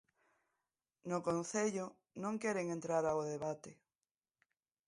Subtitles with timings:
[1.09, 1.85] No Concello
[2.23, 3.71] non queren entrar ao debate.